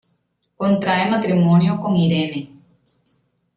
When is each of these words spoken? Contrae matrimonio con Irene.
Contrae 0.57 1.09
matrimonio 1.11 1.79
con 1.79 1.95
Irene. 1.95 2.49